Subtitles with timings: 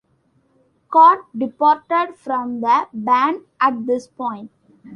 [0.89, 4.49] Cott departed from the band at this point.